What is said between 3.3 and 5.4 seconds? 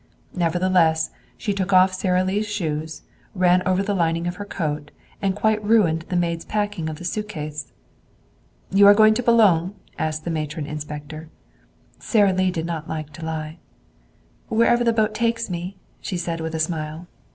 and ran over the lining of her coat, and